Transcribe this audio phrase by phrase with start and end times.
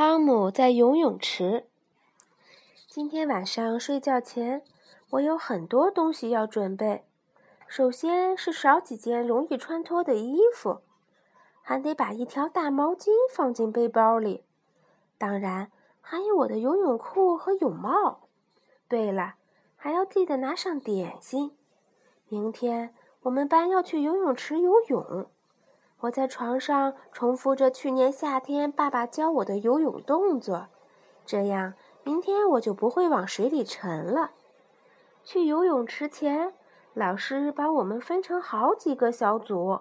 [0.00, 1.66] 汤姆在游泳池。
[2.86, 4.62] 今天晚上睡觉前，
[5.10, 7.04] 我有很多东西要准备。
[7.66, 10.82] 首先是少几件容易穿脱的衣服，
[11.62, 14.44] 还得把一条大毛巾放进背包里。
[15.18, 18.28] 当然，还有我的游泳裤和泳帽。
[18.86, 19.34] 对了，
[19.74, 21.56] 还要记得拿上点心。
[22.28, 25.28] 明天我们班要去游泳池游泳。
[26.02, 30.68] 我在床上重复着去年夏天爸爸教我的游泳动作，
[31.26, 34.30] 这样明天我就不会往水里沉了。
[35.24, 36.54] 去游泳池前，
[36.94, 39.80] 老师把我们分成好几个小组：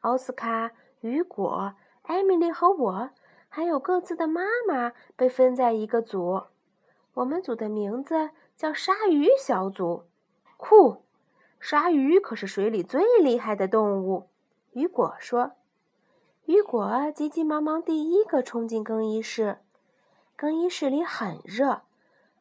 [0.00, 3.10] 奥斯卡、雨果、艾米丽和我，
[3.48, 6.44] 还有各自的妈妈被分在一个组。
[7.14, 10.04] 我们组的名字叫“鲨鱼小组”。
[10.56, 11.02] 酷！
[11.58, 14.28] 鲨鱼可是水里最厉害的动物。
[14.72, 15.52] 雨果说
[16.44, 19.58] ：“雨果急急忙忙第一个冲进更衣室。
[20.36, 21.82] 更衣室里很热，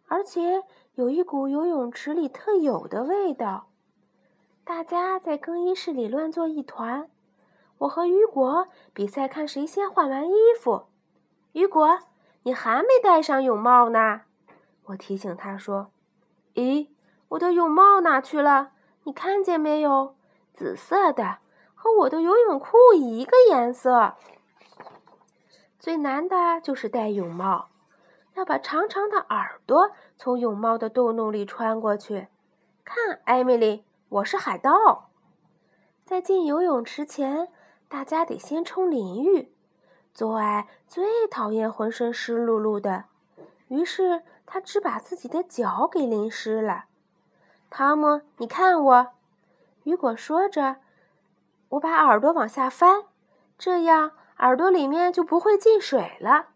[0.07, 0.63] 而且
[0.95, 3.69] 有一股游泳池里特有的味道。
[4.63, 7.09] 大家在更衣室里乱作一团。
[7.79, 10.87] 我和雨果比赛看谁先换完衣服。
[11.53, 11.99] 雨果，
[12.43, 14.21] 你还没戴上泳帽呢。”
[14.85, 15.91] 我提醒他说
[16.55, 16.89] ：“咦，
[17.29, 18.73] 我的泳帽哪去了？
[19.03, 20.15] 你看见没有？
[20.53, 21.39] 紫色的。”
[21.79, 24.15] 和我的游泳裤一个颜色。
[25.79, 27.69] 最难的就是戴泳帽，
[28.33, 32.27] 要把长长的耳朵从泳帽的洞洞里穿过去。
[32.83, 35.09] 看，艾米丽，我是海盗。
[36.03, 37.49] 在进游泳池前，
[37.87, 39.53] 大家得先冲淋浴。
[40.13, 43.05] 左爱最讨厌浑身湿漉漉的，
[43.67, 46.85] 于是他只把自己的脚给淋湿了。
[47.69, 49.07] 汤姆，你看我。
[49.83, 50.77] 雨果说着。
[51.69, 53.03] 我把耳朵往下翻，
[53.57, 56.47] 这样耳朵里面就不会进水了。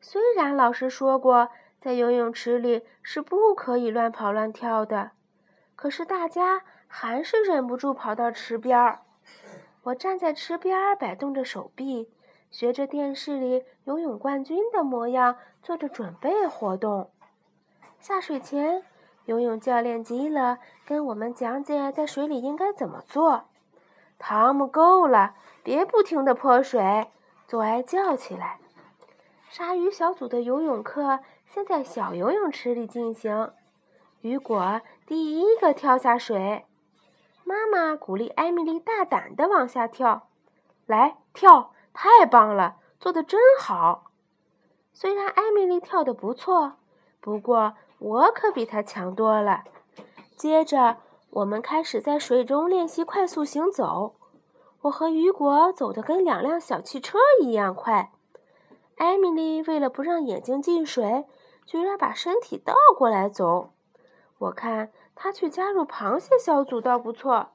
[0.00, 1.48] 虽然老师说过，
[1.80, 5.12] 在游泳池里是不可以乱跑乱跳的，
[5.74, 9.00] 可是大家还是忍不住跑到池边儿。
[9.84, 12.12] 我站在池边儿，摆动着手臂，
[12.50, 17.10] 学着电视里游泳冠军的模样，做着准备活动。
[17.98, 18.82] 下水前，
[19.24, 23.49] 游泳教练急了，跟我们讲解在水里应该怎么做。
[24.20, 25.34] 汤姆，够了！
[25.62, 27.10] 别不停地泼水！
[27.48, 28.60] 左爱叫起来。
[29.48, 33.50] 鲨鱼小组的游泳课先在小游泳池里进行。
[34.20, 36.66] 雨果第一个跳下水，
[37.44, 40.28] 妈妈鼓励艾米丽大胆地往下跳。
[40.84, 41.72] 来，跳！
[41.94, 44.10] 太棒了，做的真好。
[44.92, 46.74] 虽然艾米丽跳的不错，
[47.20, 49.64] 不过我可比她强多了。
[50.36, 50.98] 接着。
[51.30, 54.16] 我们开始在水中练习快速行走。
[54.82, 58.12] 我和雨果走得跟两辆小汽车一样快。
[58.96, 61.26] 艾米丽为了不让眼睛进水，
[61.64, 63.70] 居然把身体倒过来走。
[64.38, 67.50] 我看她去加入螃蟹小组倒不错。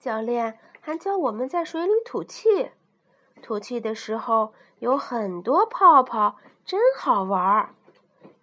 [0.00, 2.72] 教练还教我们在水里吐气，
[3.40, 7.74] 吐气的时候有很多泡泡，真好玩儿。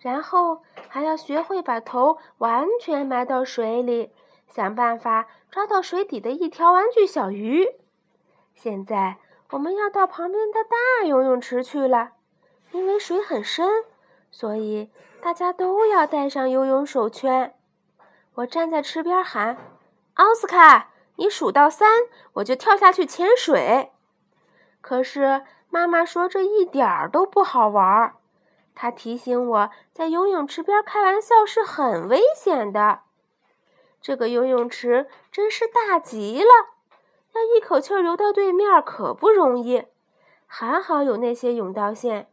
[0.05, 4.11] 然后还要学会把头完全埋到水里，
[4.47, 7.67] 想办法抓到水底的一条玩具小鱼。
[8.53, 9.17] 现在
[9.49, 12.11] 我们要到旁边的大游泳池去了，
[12.71, 13.67] 因为水很深，
[14.29, 14.91] 所以
[15.23, 17.55] 大家都要戴上游泳手圈。
[18.35, 19.57] 我站在池边喊
[20.13, 21.89] ：“奥斯卡，你数到三，
[22.33, 23.91] 我就跳下去潜水。”
[24.81, 28.17] 可是妈妈说这一点儿都不好玩儿。
[28.75, 32.99] 他提醒我在游泳池边开玩笑是很危险的。
[34.01, 36.49] 这个游泳池真是大极了，
[37.33, 39.85] 要一口气游到对面可不容易。
[40.45, 42.29] 还好有那些泳道线，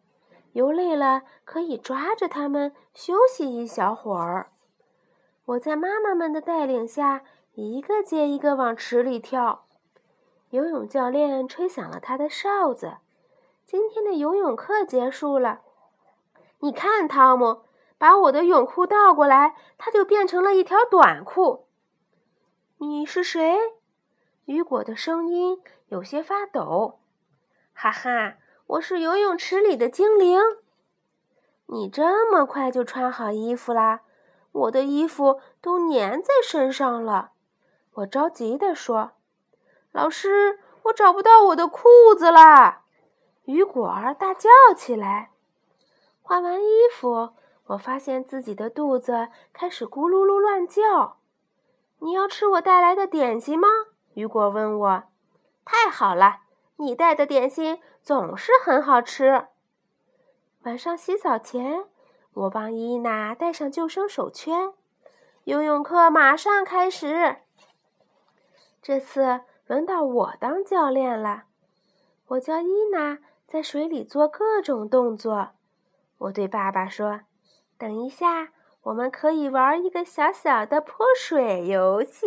[0.53, 4.51] 游累了可以抓着它们休息一小会儿。
[5.47, 7.23] 我在妈妈们的带领下，
[7.55, 9.65] 一个接一个往池里跳。
[10.51, 12.99] 游泳教练吹响了他的哨子，
[13.65, 15.63] 今天的游泳课结束了。
[16.65, 17.65] 你看，汤姆，
[17.99, 21.67] 把我的泳裤倒过来，它就变成了一条短裤。
[22.79, 23.59] 你是谁？
[24.45, 27.01] 雨果的声音有些发抖。
[27.73, 28.37] 哈哈，
[28.69, 30.39] 我是游泳池里的精灵。
[31.67, 34.03] 你这么快就穿好衣服啦？
[34.53, 37.33] 我的衣服都粘在身上了。
[37.95, 39.15] 我着急地说
[39.91, 42.85] ：“老师，我找不到我的裤子啦！”
[43.47, 45.31] 雨果儿大叫起来。
[46.23, 47.31] 换完衣服，
[47.67, 51.19] 我发现自己的肚子开始咕噜噜乱叫。
[51.99, 53.69] 你要吃我带来的点心吗？
[54.15, 55.03] 雨果问我。
[55.65, 56.41] 太好了，
[56.77, 59.49] 你带的点心总是很好吃。
[60.63, 61.85] 晚上洗澡前，
[62.35, 64.73] 我帮伊娜戴上救生手圈。
[65.45, 67.39] 游泳课马上开始。
[68.81, 71.45] 这次轮到我当教练了。
[72.29, 75.51] 我教伊娜在水里做各种动作。
[76.23, 77.23] 我对爸爸说
[77.79, 78.51] ：“等一下，
[78.83, 82.27] 我们可以玩一个小小的泼水游戏。”